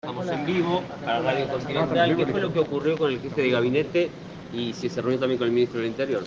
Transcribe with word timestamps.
Estamos 0.00 0.28
en 0.28 0.46
vivo 0.46 0.80
para 1.04 1.20
Radio 1.22 1.48
Continental. 1.48 2.16
¿Qué 2.16 2.26
fue 2.26 2.40
lo 2.40 2.52
que 2.52 2.60
ocurrió 2.60 2.96
con 2.96 3.10
el 3.10 3.18
jefe 3.18 3.42
de 3.42 3.50
gabinete 3.50 4.08
y 4.54 4.72
si 4.72 4.88
se 4.88 5.02
reunió 5.02 5.18
también 5.18 5.38
con 5.38 5.48
el 5.48 5.52
ministro 5.52 5.80
del 5.80 5.88
Interior? 5.88 6.22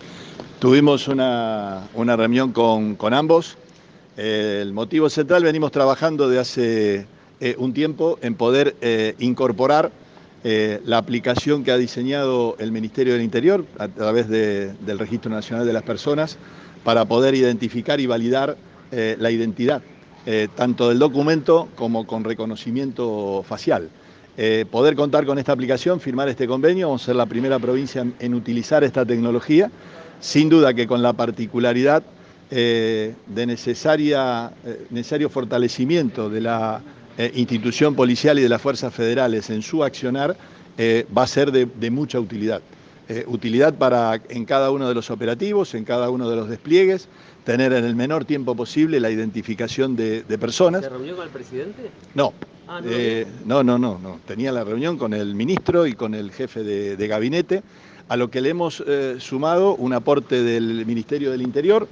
Tuvimos 0.59 1.07
una, 1.07 1.87
reunión 1.95 2.51
con, 2.51 3.13
ambos. 3.13 3.57
El 4.17 4.73
motivo 4.73 5.09
central, 5.09 5.45
venimos 5.45 5.71
trabajando 5.71 6.27
de 6.27 6.39
hace 6.39 7.05
eh, 7.39 7.55
un 7.59 7.71
tiempo 7.71 8.19
en 8.21 8.35
poder 8.35 8.75
eh, 8.81 9.15
incorporar 9.19 9.89
eh, 10.43 10.81
la 10.83 10.97
aplicación 10.97 11.63
que 11.63 11.71
ha 11.71 11.77
diseñado 11.77 12.57
el 12.59 12.73
Ministerio 12.73 13.13
del 13.13 13.21
Interior 13.21 13.63
a 13.79 13.87
través 13.87 14.27
de- 14.27 14.73
del 14.85 14.99
Registro 14.99 15.31
Nacional 15.31 15.65
de 15.65 15.71
las 15.71 15.83
Personas 15.83 16.37
para 16.83 17.05
poder 17.05 17.35
identificar 17.35 18.01
y 18.01 18.05
validar 18.05 18.57
la 18.91 19.31
identidad, 19.31 19.81
eh, 20.25 20.47
tanto 20.55 20.89
del 20.89 20.99
documento 20.99 21.69
como 21.75 22.05
con 22.05 22.23
reconocimiento 22.23 23.43
facial. 23.47 23.89
Eh, 24.37 24.65
poder 24.69 24.95
contar 24.95 25.25
con 25.25 25.39
esta 25.39 25.51
aplicación, 25.51 25.99
firmar 25.99 26.29
este 26.29 26.47
convenio, 26.47 26.87
vamos 26.87 27.03
a 27.03 27.05
ser 27.07 27.15
la 27.15 27.25
primera 27.25 27.57
provincia 27.57 28.05
en, 28.19 28.33
utilizar 28.35 28.83
esta 28.83 29.05
tecnología, 29.05 29.71
sin 30.19 30.47
duda 30.47 30.73
que 30.73 30.85
con 30.85 31.01
la 31.01 31.13
particularidad 31.13 32.03
eh, 32.51 33.15
de 33.27 33.45
necesaria, 33.45 34.51
necesario 34.89 35.29
fortalecimiento 35.29 36.29
de 36.29 36.41
la 36.41 36.81
institución 37.33 37.93
policial 37.93 38.39
y 38.39 38.41
de 38.41 38.49
las 38.49 38.61
fuerzas 38.61 38.93
federales 38.93 39.49
en 39.49 39.61
su 39.61 39.83
accionar, 39.83 40.35
va 40.79 41.23
a 41.23 41.27
ser 41.27 41.51
de 41.51 41.91
mucha 41.91 42.19
utilidad. 42.19 42.61
Eh, 43.11 43.25
utilidad 43.27 43.73
para 43.73 44.21
en 44.29 44.45
cada 44.45 44.71
uno 44.71 44.87
de 44.87 44.95
los 44.95 45.11
operativos, 45.11 45.73
en 45.75 45.83
cada 45.83 46.09
uno 46.09 46.29
de 46.29 46.37
los 46.37 46.47
despliegues, 46.47 47.09
tener 47.43 47.73
en 47.73 47.83
el 47.83 47.93
menor 47.93 48.23
tiempo 48.23 48.55
posible 48.55 49.01
la 49.01 49.11
identificación 49.11 49.97
de, 49.97 50.23
de 50.23 50.37
personas. 50.37 50.81
¿Se 50.81 50.87
reunió 50.87 51.17
con 51.17 51.25
el 51.25 51.29
presidente? 51.29 51.91
No, 52.15 52.33
Ah, 52.69 52.79
no, 52.79 52.89
eh, 52.89 53.27
no, 53.43 53.63
no, 53.65 53.77
no, 53.77 53.99
no. 54.01 54.21
Tenía 54.25 54.53
la 54.53 54.63
reunión 54.63 54.97
con 54.97 55.13
el 55.13 55.35
ministro 55.35 55.85
y 55.87 55.93
con 55.93 56.15
el 56.15 56.31
jefe 56.31 56.63
de, 56.63 56.95
de 56.95 57.07
gabinete, 57.09 57.63
a 58.07 58.15
lo 58.15 58.31
que 58.31 58.39
le 58.39 58.51
hemos 58.51 58.81
eh, 58.87 59.17
sumado 59.19 59.75
un 59.75 59.91
aporte 59.91 60.41
del 60.41 60.85
Ministerio 60.85 61.31
del 61.31 61.41
Interior 61.41 61.89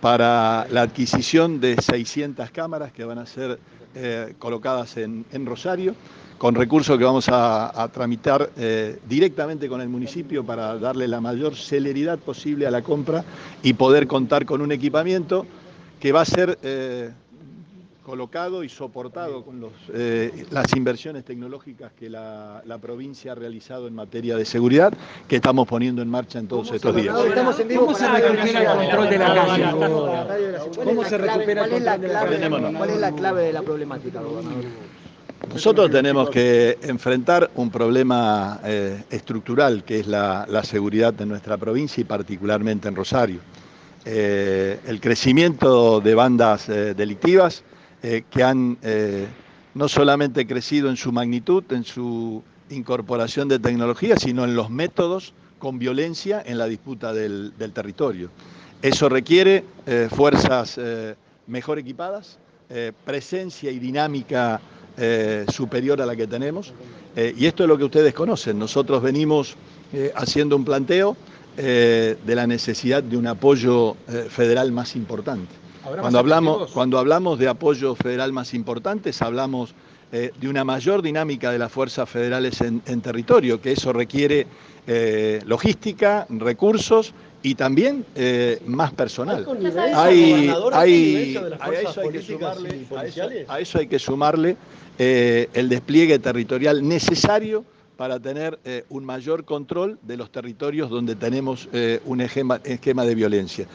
para 0.00 0.66
la 0.70 0.82
adquisición 0.82 1.60
de 1.60 1.76
600 1.80 2.50
cámaras 2.50 2.92
que 2.92 3.04
van 3.04 3.18
a 3.18 3.26
ser 3.26 3.58
eh, 3.94 4.34
colocadas 4.38 4.96
en, 4.96 5.24
Rosario, 5.46 5.94
con 6.38 6.54
recursos 6.54 6.96
que 6.98 7.04
vamos 7.04 7.28
a, 7.28 7.82
a 7.82 7.88
tramitar 7.88 8.50
eh, 8.56 8.98
directamente 9.08 9.68
con 9.68 9.80
el 9.80 9.88
municipio 9.88 10.44
para 10.44 10.78
darle 10.78 11.08
la 11.08 11.20
mayor 11.20 11.56
celeridad 11.56 12.18
posible 12.18 12.66
a 12.66 12.70
la 12.70 12.82
compra 12.82 13.24
y 13.62 13.72
poder 13.72 14.06
contar 14.06 14.46
con 14.46 14.60
un 14.60 14.72
equipamiento 14.72 15.46
que 16.00 16.12
va 16.12 16.22
a 16.22 16.24
ser 16.24 16.58
eh, 16.62 17.10
colocado 18.18 18.64
y 18.64 18.70
soportado 18.70 19.44
con 19.44 19.60
los, 19.60 19.70
eh, 19.92 20.46
las 20.50 20.74
inversiones 20.74 21.26
tecnológicas 21.26 21.92
que 21.92 22.08
la, 22.08 22.62
la 22.64 22.78
provincia 22.78 23.32
ha 23.32 23.34
realizado 23.34 23.86
en 23.86 23.94
materia 23.94 24.34
de 24.34 24.46
seguridad, 24.46 24.94
que 25.28 25.36
estamos 25.36 25.68
poniendo 25.68 26.00
en 26.00 26.08
marcha 26.08 26.38
en 26.38 26.48
todos 26.48 26.72
estos 26.72 26.96
días. 26.96 27.14
Estamos 27.22 27.60
en 27.60 27.68
vivo 27.68 27.84
¿Cómo 27.84 27.94
se 27.94 28.08
recupera 28.08 28.44
el 28.46 28.78
control 28.78 29.10
de 29.10 29.18
la 29.18 29.34
calle? 29.34 29.70
¿Cómo 29.72 30.94
¿Cuál 30.94 30.98
es 31.04 31.08
se 31.10 31.18
la 31.18 31.24
clave- 31.26 31.34
recupera 31.34 31.64
el 31.64 31.70
control 31.70 32.00
de 32.00 32.08
la 32.08 32.24
calle? 32.24 32.78
¿Cuál 32.78 32.90
es 32.90 32.98
la 32.98 33.12
clave 33.12 33.42
de 33.42 33.52
la 33.52 33.60
problemática, 33.62 34.20
gobernador? 34.22 34.64
Nosotros 35.52 35.90
tenemos 35.90 36.30
que 36.30 36.78
enfrentar 36.80 37.50
un 37.56 37.70
problema 37.70 38.58
eh, 38.64 39.02
estructural 39.10 39.84
que 39.84 40.00
es 40.00 40.06
la, 40.06 40.46
la 40.48 40.64
seguridad 40.64 41.12
de 41.12 41.26
nuestra 41.26 41.58
provincia 41.58 42.00
y 42.00 42.04
particularmente 42.04 42.88
en 42.88 42.96
Rosario. 42.96 43.40
Eh, 44.06 44.80
el 44.86 44.98
crecimiento 44.98 46.00
de 46.00 46.14
bandas 46.14 46.70
eh, 46.70 46.94
delictivas 46.94 47.64
eh, 48.00 48.22
que 48.30 48.44
han 48.44 48.78
eh, 48.82 49.26
no 49.74 49.88
solamente 49.88 50.46
crecido 50.46 50.88
en 50.88 50.96
su 50.96 51.10
magnitud, 51.10 51.64
en 51.70 51.82
su 51.82 52.44
incorporación 52.70 53.48
de 53.48 53.58
tecnología, 53.58 54.16
sino 54.16 54.44
en 54.44 54.54
los 54.54 54.70
métodos 54.70 55.32
con 55.58 55.80
violencia 55.80 56.40
en 56.46 56.58
la 56.58 56.66
disputa 56.66 57.12
del, 57.12 57.52
territorio. 57.74 58.30
Eso 58.82 59.08
requiere 59.08 59.64
eh, 59.86 60.08
fuerzas 60.14 60.78
mejor 61.48 61.80
equipadas, 61.80 62.38
presencia 63.04 63.72
y 63.72 63.78
dinámica 63.80 64.60
superior 65.48 66.00
a 66.00 66.06
la 66.06 66.14
que 66.14 66.26
tenemos. 66.26 66.72
Y 67.16 67.46
esto 67.46 67.64
es 67.64 67.68
lo 67.68 67.78
que 67.78 67.84
ustedes 67.84 68.14
conocen. 68.14 68.58
Nosotros 68.58 69.02
venimos 69.02 69.56
haciendo 70.14 70.54
un 70.54 70.64
planteo 70.64 71.16
de 71.56 72.16
la 72.26 72.46
necesidad 72.46 73.02
de 73.02 73.16
un 73.16 73.26
apoyo 73.26 73.96
federal 74.28 74.70
más 74.70 74.94
importante. 74.94 75.57
Cuando 76.00 76.18
hablamos, 76.18 76.70
cuando 76.72 76.98
hablamos 76.98 77.38
de 77.38 77.48
apoyo 77.48 77.94
federal 77.94 78.32
más 78.32 78.54
importantes, 78.54 79.20
hablamos 79.22 79.74
eh, 80.12 80.32
de 80.40 80.48
una 80.48 80.64
mayor 80.64 81.02
dinámica 81.02 81.50
de 81.52 81.58
las 81.58 81.70
fuerzas 81.70 82.08
federales 82.08 82.60
en, 82.60 82.80
en 82.86 83.00
territorio, 83.00 83.60
que 83.60 83.72
eso 83.72 83.92
requiere 83.92 84.46
eh, 84.86 85.40
logística, 85.44 86.26
recursos 86.30 87.12
y 87.42 87.54
también 87.54 88.04
eh, 88.16 88.58
más 88.66 88.92
personal. 88.92 89.44
Hay, 89.94 90.50
hay- 90.72 91.36
a 91.60 91.68
eso 91.90 92.00
hay 92.00 92.08
que 92.10 92.22
sumarle, 92.22 92.68
a 92.96 93.04
eso- 93.04 93.20
a 93.48 93.60
eso 93.60 93.78
hay 93.78 93.86
que 93.86 93.98
sumarle 93.98 94.56
eh, 94.98 95.48
el 95.52 95.68
despliegue 95.68 96.18
territorial 96.18 96.86
necesario 96.88 97.64
para 97.98 98.20
tener 98.20 98.60
eh, 98.64 98.84
un 98.90 99.04
mayor 99.04 99.44
control 99.44 99.98
de 100.04 100.16
los 100.16 100.30
territorios 100.30 100.88
donde 100.88 101.16
tenemos 101.16 101.68
eh, 101.72 102.00
un 102.04 102.20
esquema, 102.20 102.60
de 102.60 103.14
violencia. 103.16 103.66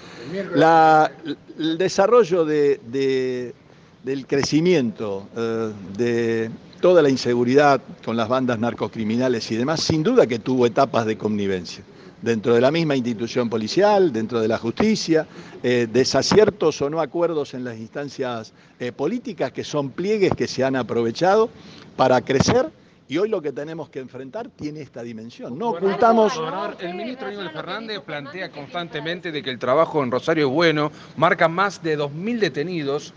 El 1.60 1.78
desarrollo 1.78 2.46
de- 2.46 2.80
de- 2.90 3.54
del 4.02 4.26
crecimiento 4.26 5.28
eh, 5.36 5.72
de 5.98 6.50
toda 6.80 7.02
la 7.02 7.10
inseguridad 7.10 7.82
con 8.06 8.16
las 8.16 8.30
bandas 8.30 8.58
narcocriminales 8.60 9.52
y 9.52 9.58
demás, 9.58 9.82
sin 9.82 10.04
duda 10.04 10.26
que 10.26 10.40
tuvo 10.40 10.66
etapas 10.68 11.06
de 11.06 11.18
connivencia 11.18 11.84
dentro 12.22 12.54
de 12.56 12.62
la 12.62 12.72
misma 12.72 12.96
institución 12.96 13.50
policial, 13.50 14.14
dentro 14.14 14.40
de 14.40 14.48
la 14.48 14.58
justicia, 14.58 15.28
desaciertos 15.62 16.82
o 16.82 16.90
no 16.90 17.02
acuerdos 17.02 17.54
en 17.54 17.66
las 17.66 17.78
instancias 17.78 18.54
políticas 18.96 19.52
que 19.52 19.66
son 19.66 19.90
pliegues 19.90 20.32
que 20.34 20.48
se 20.48 20.64
han 20.64 20.78
aprovechado 20.78 21.50
para 21.98 22.22
crecer 22.22 22.70
y 23.08 23.18
hoy 23.18 23.30
lo 23.30 23.42
que 23.42 23.52
tenemos 23.52 23.90
que 23.90 24.00
enfrentar 24.00 24.50
tiene 24.50 24.82
esta 24.82 25.04
dimensión. 25.04 25.58
No 25.58 25.70
ocultamos... 25.70 26.40
El 26.80 26.94
ministro 26.96 27.28
Aníbal 27.28 27.52
Fernández 27.52 28.00
plantea 28.02 28.50
constantemente 28.52 29.32
de 29.32 29.44
que 29.44 29.50
el 29.50 29.60
trabajo 29.60 30.04
en 30.04 30.12
Rosario 30.12 30.48
es 30.48 30.54
bueno, 30.54 30.92
marca 31.18 31.48
más 31.48 31.82
de 31.84 31.98
2.000 31.98 32.40
detenidos. 32.40 33.14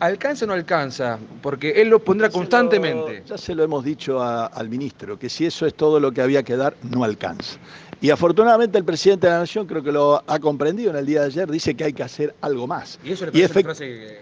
¿Alcanza 0.00 0.44
o 0.44 0.48
no 0.48 0.54
alcanza? 0.54 1.18
Porque 1.42 1.82
él 1.82 1.88
lo 1.88 1.98
pondrá 1.98 2.30
constantemente. 2.30 3.24
Ya 3.26 3.36
se 3.36 3.52
lo 3.54 3.64
hemos 3.64 3.82
dicho 3.84 4.22
a- 4.22 4.46
al 4.46 4.68
ministro, 4.68 5.18
que 5.18 5.28
si 5.28 5.44
eso 5.46 5.66
es 5.66 5.74
todo 5.74 5.98
lo 5.98 6.12
que 6.12 6.20
había 6.22 6.42
que 6.44 6.56
dar, 6.56 6.76
no 6.82 7.02
alcanza. 7.02 7.58
Y 8.00 8.10
afortunadamente 8.10 8.78
el 8.78 8.84
presidente 8.84 9.26
de 9.26 9.32
la 9.32 9.38
Nación 9.40 9.66
creo 9.66 9.82
que 9.82 9.90
lo 9.90 10.22
ha 10.24 10.38
comprendido 10.38 10.90
en 10.90 10.96
el 10.98 11.04
día 11.06 11.22
de 11.22 11.26
ayer, 11.26 11.50
dice 11.50 11.74
que 11.74 11.82
hay 11.82 11.92
que 11.92 12.04
hacer 12.04 12.32
algo 12.40 12.68
más. 12.68 13.00
¿Y 13.02 13.10
eso 13.10 13.26
le 13.26 13.30
Y 13.36 13.42
parece 13.48 13.58
una 13.58 13.62
frase 13.64 14.18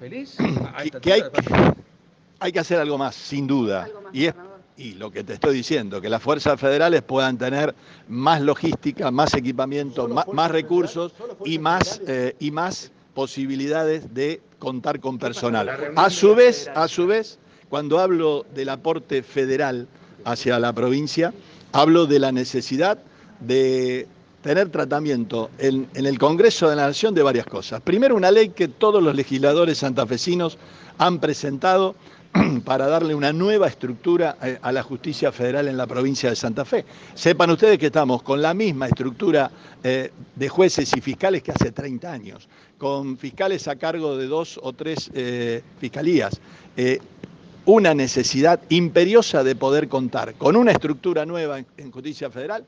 feliz? 0.00 0.36
Que, 0.78 0.84
esta 0.86 1.00
que 1.00 1.12
hay, 1.12 1.22
hay 2.40 2.52
que 2.52 2.58
hacer 2.60 2.78
algo 2.80 2.96
más, 2.96 3.14
sin 3.14 3.46
duda. 3.46 3.84
Algo 3.84 4.00
más, 4.00 4.14
Y, 4.14 4.26
es. 4.26 4.34
Y 4.78 4.92
lo 4.92 5.10
que 5.10 5.24
te 5.24 5.34
estoy 5.34 5.56
diciendo, 5.56 6.00
que 6.00 6.08
las 6.08 6.22
fuerzas 6.22 6.58
federales 6.58 7.02
puedan 7.02 7.36
tener 7.36 7.74
más 8.06 8.40
logística, 8.40 9.10
más 9.10 9.34
equipamiento, 9.34 10.08
más, 10.08 10.26
más 10.28 10.50
recursos 10.50 11.12
y 11.44 11.58
más, 11.58 12.00
eh, 12.06 12.36
y 12.38 12.52
más 12.52 12.92
posibilidades 13.12 14.14
de 14.14 14.40
contar 14.60 15.00
con 15.00 15.18
personal. 15.18 15.68
A 15.96 16.08
su 16.10 16.34
vez, 16.36 16.70
a 16.74 16.86
su 16.86 17.08
vez, 17.08 17.38
cuando 17.68 17.98
hablo 17.98 18.46
del 18.54 18.68
aporte 18.68 19.24
federal 19.24 19.88
hacia 20.24 20.58
la 20.60 20.72
provincia, 20.72 21.34
hablo 21.72 22.06
de 22.06 22.20
la 22.20 22.30
necesidad 22.30 22.98
de 23.40 24.06
tener 24.42 24.68
tratamiento 24.68 25.50
en, 25.58 25.88
en 25.94 26.06
el 26.06 26.18
Congreso 26.18 26.70
de 26.70 26.76
la 26.76 26.86
Nación 26.86 27.14
de 27.14 27.24
varias 27.24 27.46
cosas. 27.46 27.80
Primero, 27.80 28.14
una 28.14 28.30
ley 28.30 28.50
que 28.50 28.68
todos 28.68 29.02
los 29.02 29.14
legisladores 29.16 29.78
santafesinos 29.78 30.56
han 30.98 31.18
presentado 31.18 31.96
para 32.64 32.86
darle 32.86 33.14
una 33.14 33.32
nueva 33.32 33.68
estructura 33.68 34.36
eh, 34.42 34.58
a 34.60 34.72
la 34.72 34.82
justicia 34.82 35.32
federal 35.32 35.68
en 35.68 35.76
la 35.76 35.86
provincia 35.86 36.30
de 36.30 36.36
Santa 36.36 36.64
Fe. 36.64 36.84
Sepan 37.14 37.50
ustedes 37.50 37.78
que 37.78 37.86
estamos 37.86 38.22
con 38.22 38.42
la 38.42 38.54
misma 38.54 38.86
estructura 38.86 39.50
eh, 39.82 40.10
de 40.34 40.48
jueces 40.48 40.94
y 40.96 41.00
fiscales 41.00 41.42
que 41.42 41.52
hace 41.52 41.72
30 41.72 42.12
años, 42.12 42.48
con 42.76 43.16
fiscales 43.16 43.66
a 43.68 43.76
cargo 43.76 44.16
de 44.16 44.26
dos 44.26 44.58
o 44.62 44.72
tres 44.72 45.10
eh, 45.14 45.62
fiscalías. 45.80 46.40
Una 47.64 47.92
necesidad 47.92 48.60
imperiosa 48.70 49.44
de 49.44 49.54
poder 49.54 49.88
contar 49.88 50.34
con 50.34 50.56
una 50.56 50.72
estructura 50.72 51.26
nueva 51.26 51.58
en 51.58 51.90
justicia 51.90 52.30
federal 52.30 52.64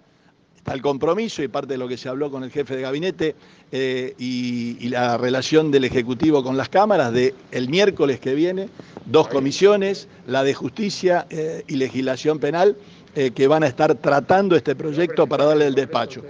está 0.61 0.75
el 0.75 0.83
compromiso 0.83 1.43
y 1.43 1.49
parte 1.49 1.73
de 1.73 1.79
lo 1.79 1.89
que 1.89 1.97
se 1.97 2.09
habló 2.09 2.31
con 2.31 2.45
el 2.45 2.51
jefe 2.51 2.77
de 2.77 2.83
gabinete 2.83 3.35
eh, 3.73 4.15
y, 4.19 4.77
y 4.85 4.91
la 4.91 5.17
relación 5.17 5.71
del 5.71 5.85
Ejecutivo 5.85 6.43
con 6.45 6.59
las 6.59 6.69
cámaras 6.69 7.13
de 7.15 7.35
el 7.51 7.71
miércoles 7.71 8.21
que 8.21 8.35
viene, 8.35 8.69
dos 9.07 9.29
comisiones, 9.29 10.07
la 10.27 10.45
de 10.45 10.53
justicia 10.53 11.27
eh, 11.31 11.65
y 11.67 11.77
legislación 11.77 12.39
penal, 12.39 12.77
eh, 13.15 13.31
que 13.31 13.49
van 13.49 13.63
a 13.63 13.69
estar 13.69 13.95
tratando 13.95 14.55
este 14.55 14.77
proyecto 14.77 15.27
para 15.27 15.47
darle 15.47 15.67
el 15.67 15.75
despacho. 15.75 16.23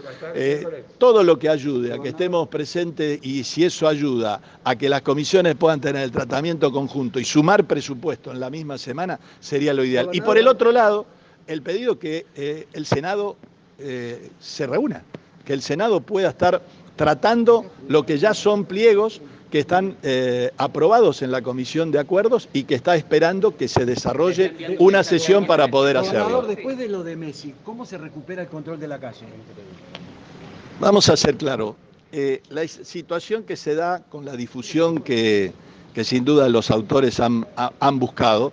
Todo 0.97 1.25
lo 1.25 1.37
que 1.39 1.49
ayude 1.49 1.93
a 1.93 1.99
que 1.99 2.11
estemos 2.11 2.49
presentes 2.49 3.19
y 3.23 3.43
si 3.43 3.65
eso 3.65 3.89
ayuda 3.89 4.41
a 4.63 4.77
que 4.77 4.89
las 4.89 5.03
comisiones 5.03 5.57
puedan 5.57 5.81
tener 5.81 6.05
el 6.05 6.13
tratamiento 6.13 6.71
conjunto 6.71 7.19
y 7.19 7.25
sumar 7.25 7.65
presupuesto 7.65 8.31
en 8.31 8.39
la 8.39 8.49
misma 8.49 8.79
semana, 8.79 9.19
sería 9.41 9.75
lo 9.75 9.85
ideal. 9.85 10.09
Y 10.13 10.21
por 10.21 10.39
el 10.39 10.47
otro 10.47 10.71
lado, 10.73 11.05
el 11.49 11.63
pedido 11.63 11.99
que 11.99 12.27
el 12.73 12.87
Senado 12.87 13.37
se 14.39 14.67
reúna, 14.67 15.03
que 15.45 15.53
el 15.53 15.63
Senado 15.63 16.01
pueda 16.01 16.29
estar 16.31 16.63
tratando 16.97 17.65
lo 17.89 18.05
que 18.05 18.19
ya 18.19 18.35
son 18.35 18.67
pliegos 18.67 19.23
que 19.51 19.59
están 19.59 19.97
eh, 20.03 20.51
aprobados 20.57 21.23
en 21.23 21.33
la 21.33 21.43
Comisión 21.43 21.91
de 21.91 21.99
Acuerdos 21.99 22.49
y 22.53 22.65
que 22.65 22.77
está 22.77 22.95
esperando 22.95 23.57
que 23.57 23.69
se 23.69 23.85
desarrolle 23.85 24.77
una 24.79 25.03
sesión 25.03 25.47
para 25.47 25.69
poder 25.69 25.97
hacerlo. 25.97 26.43
Después 26.43 26.79
de 26.79 26.89
lo 26.89 27.03
de 27.03 27.17
Messi, 27.17 27.55
¿cómo 27.65 27.85
se 27.85 27.99
recupera 27.99 28.43
el 28.43 28.49
control 28.49 28.79
de 28.79 28.89
la 28.89 28.99
calle? 28.99 29.27
Vamos 30.79 31.09
a 31.09 31.17
ser 31.17 31.37
claros. 31.37 31.75
Eh, 32.13 32.43
la 32.49 32.67
situación 32.67 33.45
que 33.45 33.57
se 33.57 33.75
da 33.75 34.03
con 34.09 34.25
la 34.25 34.37
difusión 34.37 35.01
que, 35.01 35.53
sin 36.03 36.25
duda 36.25 36.49
los 36.49 36.71
autores 36.71 37.21
han, 37.21 37.47
buscado 37.99 38.53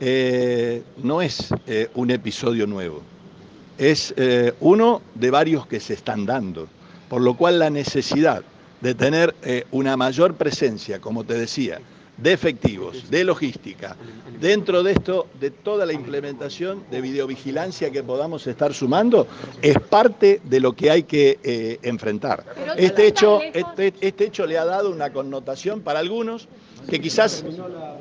eh, 0.00 0.82
no 1.02 1.20
es 1.20 1.50
un 1.94 2.10
episodio 2.10 2.66
nuevo. 2.66 3.02
Es 3.78 4.12
uno 4.60 5.02
de 5.14 5.30
varios 5.30 5.66
que 5.66 5.78
se 5.78 5.94
están 5.94 6.26
dando, 6.26 6.68
por 7.08 7.22
lo 7.22 7.36
cual 7.36 7.60
la 7.60 7.70
necesidad 7.70 8.42
de 8.80 8.94
tener 8.94 9.34
eh, 9.42 9.64
una 9.70 9.96
mayor 9.96 10.34
presencia, 10.34 11.00
como 11.00 11.24
te 11.24 11.34
decía, 11.34 11.80
de 12.16 12.32
efectivos, 12.32 13.08
de 13.10 13.22
logística, 13.22 13.96
dentro 14.40 14.82
de 14.82 14.92
esto, 14.92 15.28
de 15.38 15.52
toda 15.52 15.86
la 15.86 15.92
implementación 15.92 16.82
de 16.90 17.00
videovigilancia 17.00 17.92
que 17.92 18.02
podamos 18.02 18.44
estar 18.48 18.74
sumando, 18.74 19.28
es 19.62 19.78
parte 19.78 20.40
de 20.42 20.60
lo 20.60 20.72
que 20.72 20.90
hay 20.90 21.04
que 21.04 21.38
eh, 21.44 21.78
enfrentar. 21.82 22.44
Este 22.76 23.06
hecho, 23.06 23.40
este, 23.40 23.94
este, 24.00 24.24
hecho 24.24 24.46
le 24.46 24.58
ha 24.58 24.64
dado 24.64 24.90
una 24.90 25.12
connotación 25.12 25.80
para 25.80 26.00
algunos 26.00 26.48
que 26.88 27.00
quizás 27.00 27.44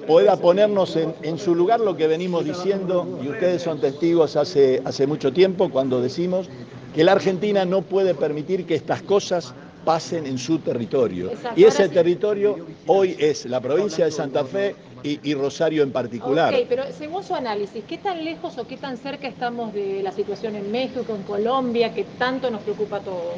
pueda 0.07 0.37
ponernos 0.37 0.95
en, 0.95 1.13
en, 1.21 1.37
su 1.37 1.53
lugar 1.53 1.79
lo 1.81 1.97
que 1.97 2.07
venimos 2.07 2.45
diciendo, 2.45 3.19
y 3.23 3.27
ustedes 3.27 3.61
son 3.61 3.81
testigos 3.81 4.35
hace, 4.35 4.81
hace 4.85 5.05
mucho 5.05 5.33
tiempo 5.33 5.69
cuando 5.69 6.01
decimos 6.01 6.49
que 6.95 7.03
la 7.03 7.11
Argentina 7.11 7.65
no 7.65 7.81
puede 7.81 8.15
permitir 8.15 8.65
que 8.65 8.75
estas 8.75 9.01
cosas 9.01 9.53
pasen 9.87 10.25
en 10.25 10.37
su 10.37 10.59
territorio. 10.59 11.31
Y 11.55 11.63
ese 11.63 11.87
territorio 11.87 12.57
hoy 12.87 13.15
es 13.17 13.45
la 13.45 13.61
provincia 13.61 14.03
de 14.03 14.11
Santa 14.11 14.43
Fe 14.43 14.75
y, 15.03 15.33
Rosario 15.33 15.83
en 15.83 15.91
particular. 15.91 16.53
Ok, 16.53 16.65
pero 16.67 16.83
según 16.97 17.23
su 17.23 17.33
análisis, 17.33 17.83
¿qué 17.87 17.97
tan 17.97 18.25
lejos 18.25 18.57
o 18.57 18.67
qué 18.67 18.75
tan 18.75 18.97
cerca 18.97 19.27
estamos 19.27 19.73
de 19.73 20.01
la 20.03 20.11
situación 20.11 20.57
en 20.57 20.71
México, 20.71 21.15
en 21.15 21.23
Colombia, 21.23 21.93
que 21.93 22.03
tanto 22.03 22.51
nos 22.51 22.63
preocupa 22.63 22.97
a 22.97 23.01
todos? 23.01 23.37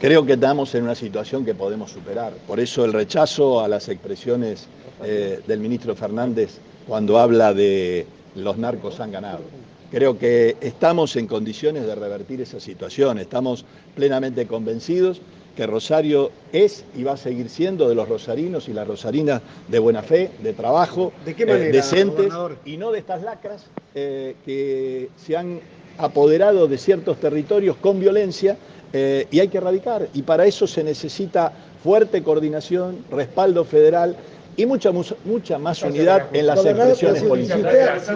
Creo 0.00 0.26
que 0.26 0.34
estamos 0.34 0.74
en 0.74 0.84
una 0.84 0.94
situación 0.94 1.44
que 1.44 1.54
podemos 1.54 1.90
superar. 1.90 2.32
Por 2.46 2.60
eso 2.60 2.84
el 2.84 2.92
rechazo 2.92 3.60
a 3.60 3.68
las 3.68 3.88
expresiones 3.88 4.68
eh, 5.02 5.40
del 5.46 5.60
ministro 5.60 5.96
Fernández 5.96 6.58
cuando 6.86 7.18
habla 7.18 7.54
de 7.54 8.06
los 8.34 8.58
narcos 8.58 9.00
han 9.00 9.12
ganado. 9.12 9.40
Creo 9.90 10.18
que 10.18 10.56
estamos 10.60 11.16
en 11.16 11.26
condiciones 11.26 11.86
de 11.86 11.94
revertir 11.94 12.40
esa 12.42 12.60
situación, 12.60 13.18
estamos 13.18 13.64
plenamente 13.94 14.46
convencidos 14.46 15.22
que 15.56 15.66
Rosario 15.66 16.30
es 16.52 16.84
y 16.94 17.02
va 17.02 17.12
a 17.12 17.16
seguir 17.16 17.48
siendo 17.48 17.88
de 17.88 17.94
los 17.94 18.08
rosarinos 18.08 18.68
y 18.68 18.74
las 18.74 18.86
rosarinas 18.86 19.40
de 19.68 19.78
buena 19.78 20.02
fe, 20.02 20.30
de 20.42 20.52
trabajo, 20.52 21.12
¿De 21.24 21.34
qué 21.34 21.44
eh, 21.44 21.72
decentes 21.72 22.30
y 22.66 22.76
no 22.76 22.92
de 22.92 22.98
estas 22.98 23.22
lacras 23.22 23.64
eh, 23.94 24.36
que 24.44 25.08
se 25.16 25.36
han 25.36 25.60
apoderado 25.96 26.68
de 26.68 26.76
ciertos 26.76 27.18
territorios 27.18 27.76
con 27.76 27.98
violencia 27.98 28.58
eh, 28.92 29.26
y 29.30 29.40
hay 29.40 29.48
que 29.48 29.58
erradicar. 29.58 30.08
Y 30.14 30.22
para 30.22 30.46
eso 30.46 30.66
se 30.66 30.82
necesita 30.82 31.52
fuerte 31.82 32.22
coordinación, 32.22 33.04
respaldo 33.10 33.64
federal 33.64 34.16
y 34.56 34.64
mucha, 34.64 34.90
mucha 35.24 35.58
más 35.58 35.82
unidad 35.82 36.28
en 36.32 36.46
las 36.46 36.64
expresiones 36.64 37.22
políticas. 37.24 38.08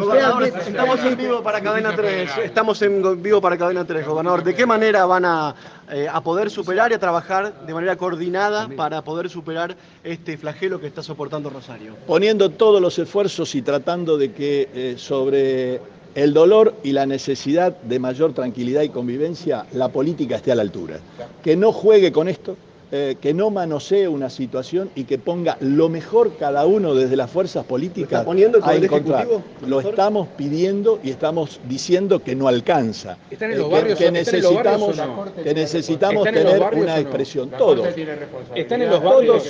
Estamos 0.67 1.01
en 1.05 1.17
vivo 1.17 1.43
para 1.43 1.61
Cadena 1.61 1.95
3, 1.95 2.31
estamos 2.45 2.83
en 2.83 3.23
vivo 3.23 3.41
para 3.41 3.59
Cadena 3.59 3.85
3, 3.85 4.07
gobernador. 4.07 4.43
¿De 4.43 4.55
qué 4.55 4.65
manera 4.65 5.05
van 5.05 5.25
a, 5.27 5.55
eh, 5.91 6.09
a 6.11 6.21
poder 6.23 6.51
superar 6.51 6.91
y 6.93 6.95
a 6.95 6.99
trabajar 6.99 7.67
de 7.67 7.75
manera 7.75 7.97
coordinada 7.97 8.69
para 8.75 9.03
poder 9.03 9.29
superar 9.29 9.77
este 10.03 10.39
flagelo 10.39 10.81
que 10.81 10.87
está 10.87 11.03
soportando 11.03 11.51
Rosario? 11.51 11.95
Poniendo 12.07 12.49
todos 12.51 12.81
los 12.81 12.99
esfuerzos 12.99 13.55
y 13.55 13.63
tratando 13.63 14.17
de 14.17 14.33
que 14.33 14.69
eh, 14.75 14.95
sobre 14.97 15.81
el 16.15 16.33
dolor 16.33 16.75
y 16.83 16.93
la 16.93 17.07
necesidad 17.07 17.77
de 17.83 17.99
mayor 17.99 18.33
tranquilidad 18.33 18.83
y 18.83 18.89
convivencia, 18.89 19.67
la 19.73 19.89
política 19.89 20.37
esté 20.37 20.53
a 20.53 20.55
la 20.55 20.63
altura. 20.63 20.99
Que 21.43 21.57
no 21.57 21.73
juegue 21.73 22.13
con 22.13 22.29
esto, 22.29 22.57
eh, 22.93 23.17
que 23.21 23.33
no 23.33 23.51
manosee 23.51 24.09
una 24.09 24.29
situación 24.29 24.91
y 24.97 25.05
que 25.05 25.17
ponga 25.17 25.57
lo 25.61 25.89
mejor 25.89 26.37
cada 26.37 26.67
uno 26.67 26.93
desde 26.93 27.15
las 27.15 27.31
fuerzas 27.31 27.65
políticas 27.65 28.25
poniendo 28.25 28.59
el 28.59 28.65
a 28.65 28.75
encontrar. 28.75 29.29
Lo 29.65 29.81
estamos 29.81 30.27
pidiendo 30.37 30.99
y 31.01 31.11
estamos 31.11 31.61
diciendo 31.69 32.19
que 32.19 32.35
no 32.35 32.49
alcanza. 32.49 33.17
¿Están 33.31 33.53
en 33.53 33.59
los 33.59 33.71
barrios, 33.71 33.97
que, 33.97 34.11
necesitamos, 34.11 35.01
que 35.41 35.55
necesitamos 35.55 36.25
tener 36.25 36.61
una 36.73 36.99
expresión. 36.99 37.51
Todos. 37.51 37.87
¿Están 38.57 38.83
en 38.83 38.91
los 38.91 39.01
barrios? 39.05 39.45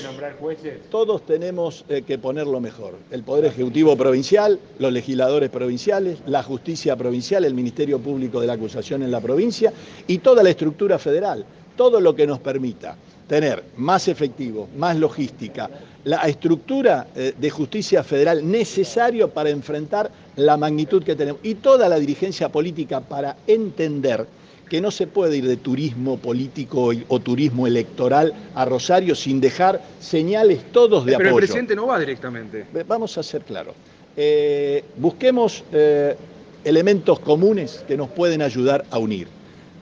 Todos 0.91 1.25
tenemos 1.25 1.87
eh, 1.89 2.03
que 2.03 2.19
poner 2.19 2.47
lo 2.47 2.61
mejor. 2.61 2.97
El 3.11 3.23
Poder 3.23 3.47
Ejecutivo 3.47 3.97
Provincial, 3.97 4.61
los 4.79 4.93
legisladores 4.93 5.49
provinciales, 5.49 6.19
la 6.27 6.43
justicia 6.43 6.95
provincial, 6.95 7.47
el 7.47 7.55
Ministerio 7.55 8.01
Público 8.01 8.39
de 8.39 8.49
la 8.49 8.53
Acusación 8.53 9.03
en 9.03 9.11
la 9.11 9.23
provincia 9.23 9.73
y 10.07 10.19
toda 10.19 10.43
la 10.43 10.51
estructura 10.51 10.99
federal. 10.99 11.47
Todo 11.75 12.01
lo 12.03 12.15
que 12.15 12.27
nos 12.27 12.41
permita 12.41 12.97
tener 13.31 13.62
más 13.77 14.09
efectivo, 14.09 14.69
más 14.77 14.97
logística, 14.97 15.71
la 16.03 16.17
estructura 16.23 17.06
eh, 17.15 17.32
de 17.38 17.49
justicia 17.49 18.03
federal 18.03 18.50
necesario 18.50 19.31
para 19.31 19.50
enfrentar 19.50 20.11
la 20.35 20.56
magnitud 20.56 21.05
que 21.05 21.15
tenemos 21.15 21.41
y 21.44 21.55
toda 21.55 21.88
la 21.88 22.00
dirigencia 22.00 22.49
política 22.49 23.00
para 23.00 23.37
entender 23.47 24.27
que 24.69 24.81
no 24.81 24.91
se 24.91 25.06
puede 25.06 25.37
ir 25.37 25.47
de 25.47 25.56
turismo 25.56 26.19
político 26.19 26.91
o 27.06 27.21
turismo 27.21 27.69
electoral 27.69 28.35
a 28.56 28.65
Rosario 28.65 29.15
sin 29.15 29.41
dejar 29.41 29.81
señales 30.00 30.65
todos 30.73 31.06
de 31.06 31.15
apoyo. 31.15 31.29
Pero 31.29 31.38
el 31.38 31.44
presidente 31.44 31.77
no 31.77 31.87
va 31.87 32.00
directamente. 32.00 32.67
Vamos 32.88 33.17
a 33.17 33.23
ser 33.23 33.43
claros. 33.43 33.75
Eh, 34.17 34.82
busquemos 34.97 35.62
eh, 35.71 36.17
elementos 36.65 37.21
comunes 37.21 37.85
que 37.87 37.97
nos 37.97 38.09
pueden 38.09 38.43
ayudar 38.43 38.85
a 38.91 38.99
unir 38.99 39.29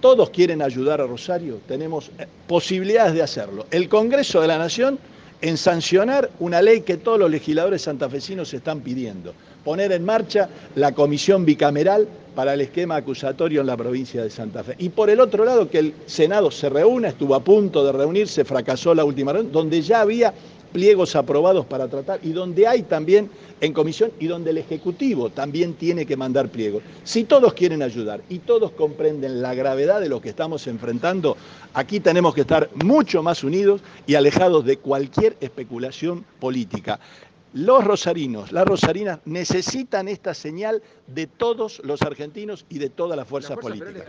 todos 0.00 0.30
quieren 0.30 0.62
ayudar 0.62 1.00
a 1.00 1.06
Rosario, 1.06 1.60
tenemos 1.66 2.10
eh, 2.18 2.26
posibilidades 2.46 3.14
de 3.14 3.22
hacerlo. 3.22 3.66
El 3.70 3.88
Congreso 3.88 4.40
de 4.40 4.48
la 4.48 4.58
Nación 4.58 4.98
en 5.40 5.56
sancionar 5.56 6.30
una 6.40 6.60
ley 6.60 6.80
que 6.80 6.96
todos 6.96 7.18
los 7.18 7.30
legisladores 7.30 7.82
santafesinos 7.82 8.52
están 8.54 8.80
pidiendo, 8.80 9.34
poner 9.64 9.92
en 9.92 10.04
marcha 10.04 10.48
la 10.74 10.92
comisión 10.92 11.44
bicameral 11.44 12.08
para 12.34 12.54
el 12.54 12.60
esquema 12.60 12.96
acusatorio 12.96 13.60
en 13.60 13.66
la 13.66 13.76
provincia 13.76 14.22
de 14.22 14.30
Santa 14.30 14.62
Fe. 14.62 14.74
Y 14.78 14.90
por 14.90 15.10
el 15.10 15.20
otro 15.20 15.44
lado, 15.44 15.68
que 15.68 15.78
el 15.78 15.94
Senado 16.06 16.50
se 16.50 16.68
reúna, 16.68 17.08
estuvo 17.08 17.34
a 17.34 17.40
punto 17.40 17.84
de 17.84 17.92
reunirse, 17.92 18.44
fracasó 18.44 18.94
la 18.94 19.04
última 19.04 19.32
reunión, 19.32 19.52
donde 19.52 19.82
ya 19.82 20.00
había 20.00 20.32
pliegos 20.72 21.16
aprobados 21.16 21.66
para 21.66 21.88
tratar 21.88 22.20
y 22.22 22.30
donde 22.30 22.66
hay 22.66 22.82
también 22.82 23.30
en 23.60 23.72
comisión 23.72 24.12
y 24.18 24.26
donde 24.26 24.50
el 24.50 24.58
Ejecutivo 24.58 25.30
también 25.30 25.74
tiene 25.74 26.06
que 26.06 26.16
mandar 26.16 26.48
pliegos. 26.48 26.82
Si 27.04 27.24
todos 27.24 27.54
quieren 27.54 27.82
ayudar 27.82 28.20
y 28.28 28.40
todos 28.40 28.70
comprenden 28.72 29.42
la 29.42 29.54
gravedad 29.54 30.00
de 30.00 30.08
lo 30.08 30.20
que 30.20 30.28
estamos 30.28 30.66
enfrentando, 30.66 31.36
aquí 31.74 32.00
tenemos 32.00 32.34
que 32.34 32.42
estar 32.42 32.70
mucho 32.74 33.22
más 33.22 33.42
unidos 33.44 33.80
y 34.06 34.14
alejados 34.14 34.64
de 34.64 34.78
cualquier 34.78 35.36
especulación 35.40 36.24
política. 36.40 37.00
Los 37.54 37.82
rosarinos, 37.82 38.52
las 38.52 38.66
rosarinas 38.66 39.20
necesitan 39.24 40.06
esta 40.06 40.34
señal 40.34 40.82
de 41.06 41.26
todos 41.26 41.80
los 41.82 42.02
argentinos 42.02 42.66
y 42.68 42.78
de 42.78 42.90
todas 42.90 43.16
las 43.16 43.26
fuerzas 43.26 43.56
políticas. 43.56 44.04